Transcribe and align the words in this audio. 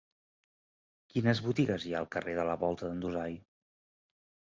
Quines 1.11 1.43
botigues 1.49 1.87
hi 1.89 1.95
ha 1.95 2.01
al 2.01 2.09
carrer 2.17 2.37
de 2.41 2.49
la 2.53 2.59
Volta 2.67 2.91
d'en 2.91 3.07
Dusai? 3.07 3.41